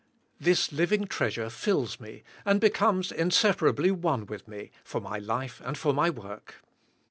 This 0.39 0.71
living 0.73 1.05
treasure 1.05 1.47
fills 1.51 1.99
me 1.99 2.23
and 2.43 2.59
becomes 2.59 3.11
inseparably 3.11 3.91
one 3.91 4.25
with 4.25 4.47
me; 4.47 4.71
for 4.83 4.99
my 4.99 5.19
life 5.19 5.61
and 5.63 5.77
for 5.77 5.93
my 5.93 6.09
work. 6.09 6.63